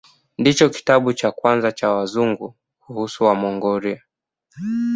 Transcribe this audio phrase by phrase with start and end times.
[0.39, 4.01] Ndicho kitabu cha kwanza cha Wazungu kuhusu Wamongolia.